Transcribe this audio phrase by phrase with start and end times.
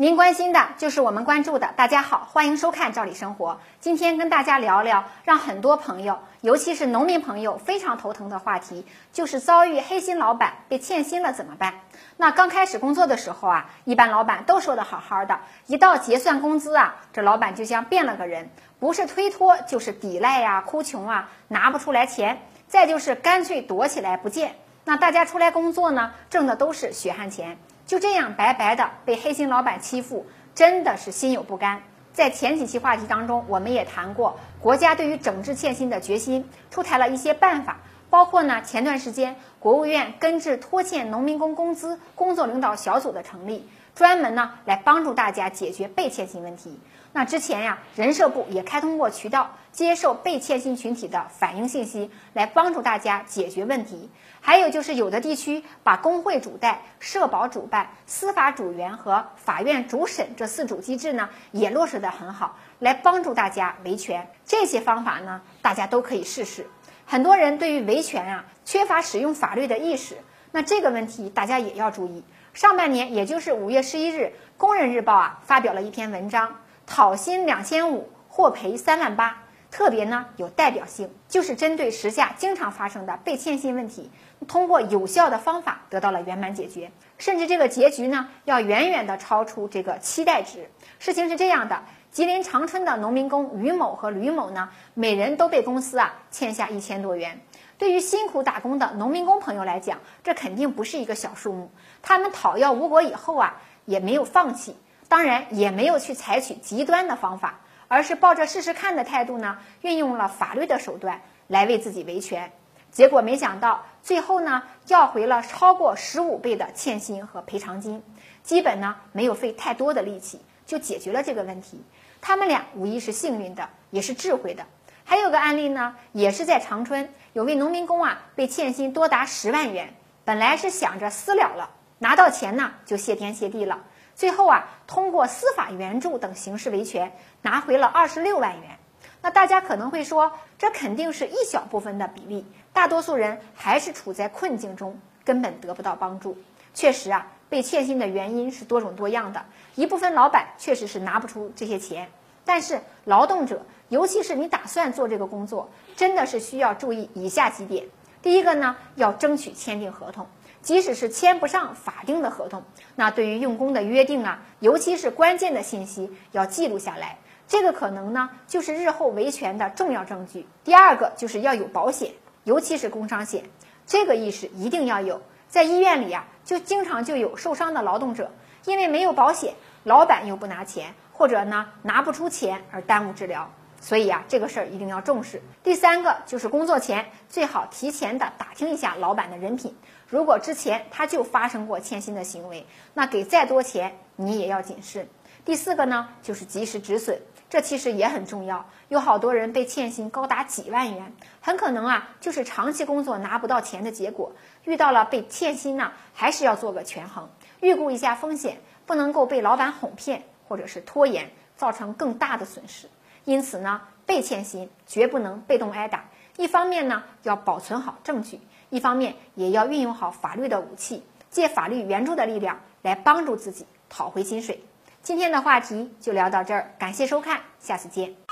[0.00, 1.72] 您关心的就是我们关注的。
[1.74, 3.54] 大家好，欢迎收看《赵理生活》。
[3.80, 11.74] 今天跟大家聊聊让很多朋友，尤其是农民朋友非常头疼的话题，就是遭遇黑心老板被欠薪了怎么办？
[12.16, 24.54] 那刚开始工作的时候啊，一般老板都说的好好的，一到结算工资啊，这老板就像变了个人，不是推脱就是抵赖呀、哭穷啊，拿不出来钱，再就是干脆躲起来不见。
[24.84, 27.58] 那大家出来工作呢，挣的都是血汗钱。
[27.88, 31.80] 就这样白白的被黑心老板欺负，真的是心有不甘。
[32.12, 37.78] 在前几期话题当中，我们也谈过国家对于整治欠薪的决心，出台了一些办法，
[38.10, 43.66] 包括呢前段时间国务院根治拖欠农民工工资工作领导小组的成立，
[43.98, 46.78] 专门呢来帮助大家解决被欠薪问题。
[47.12, 54.08] 那之前呀，人社部也开通过渠道接受被欠薪群体的反映信息，来帮助大家解决问题。
[54.40, 64.28] 还有就是，有的地区把工会主贷、社保主办、司法主员和法院主审这四种机制呢，也落实得很好，来帮助大家维权。
[64.46, 66.68] 这些方法呢，大家都可以试试。
[67.04, 70.18] 很多人对于维权啊，缺乏使用法律的意识，
[70.52, 72.24] 那这个问题大家也要注意。
[72.54, 74.22] 上半年，也就是五月十一日，
[74.56, 76.56] 《工人日报》啊发表了一篇文章。
[76.86, 84.10] 讨薪两千五，获赔三万八，特别呢有代表性，就是针对时下经常发生的被欠薪问题，
[84.48, 90.70] 通过有效的方法得到了圆满解决，甚至这个结局呢要远远的超出这个期待值。
[90.98, 97.38] 事情是这样的，吉林长春的农民工于某和吕某呢，每人都被公司啊欠下一千多元。
[97.78, 101.70] 对于辛苦打工的农民工朋友来讲，这肯定不是一个小数目。
[102.02, 104.76] 他们讨要无果以后啊，也没有放弃。
[105.08, 112.52] 当然也没有去采取极端的方法，而是抱着试试看的态度呢，运用了法律的手段来为自己维权。
[112.90, 118.02] 结果没想到，最后呢要回了超过十五倍的欠薪和赔偿金，
[118.42, 121.82] 基本呢没有费太多的力气就解决了这个问题。
[122.20, 124.66] 他们俩无疑是幸运的，也是智慧的。
[125.04, 129.94] 还有个案例呢，也是在长春，有位农民工啊被欠薪多达十万元，
[130.24, 133.84] 本来是想着私了了，拿到钱呢就谢天谢地了。
[134.16, 137.12] 最后啊，通过司法援助等形式维权，
[137.42, 138.76] 拿回了二十六万元。
[139.22, 146.36] 那大家可能会说，这肯定是一小部分的比例，大多数人还是处在困境中，根本得不到帮助。
[146.74, 149.44] 确实啊，被欠薪的原因是多种多样的。
[149.76, 152.10] 一部分老板确实是拿不出这些钱，
[152.44, 157.86] 但是劳动者，尤其是你打算做这个工作，真的是需要注意以下几点。
[158.20, 160.26] 第一个呢，要争取签订合同。
[160.60, 162.64] 即使是签不上法定的合同，
[162.96, 170.46] 那对于用工的约定啊，尤其是关键的信息要记录下来，这个可能呢就是日后维权的重要证据。
[170.64, 172.12] 第二个就是要有保险，
[172.42, 173.44] 尤其是工伤险，
[173.86, 175.22] 这个意识一定要有。
[175.48, 178.32] 在医院里啊，就经常就有受伤的劳动者，
[178.64, 183.50] 因为没有保险，老板又不拿钱，或者呢拿不出钱而耽误治疗。
[183.80, 185.40] 所以啊，这个事儿一定要重视。
[185.62, 189.76] 第三个就是工作前最好提前的打听一下老板的人品，
[190.08, 195.08] 如果之前他就发生过欠薪的行为，那给再多钱你也要谨慎。
[195.44, 198.68] 第四个呢，就是及时止损，这其实也很重要。
[198.88, 204.32] 有好多人被欠薪高达几万元，很可能啊就是长期工作拿不到钱的结果。
[204.64, 207.30] 遇到了被欠薪呢，还是要做个权衡，
[207.60, 212.88] 预估一下风险，不能够被老板哄骗或者是拖延，造成更大的损失。
[213.28, 216.06] 因此呢，被欠薪绝不能被动挨打。
[216.38, 218.38] 一方面呢，要保存好证据；
[218.70, 224.64] 一方面也要运用好法律的武器，借法律援助的力量来帮助自己讨回薪水。
[225.02, 228.27] 今天的话题就聊到这儿，感谢收看，下次见。